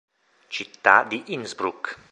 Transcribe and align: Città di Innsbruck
Città 0.47 1.03
di 1.03 1.25
Innsbruck 1.27 1.95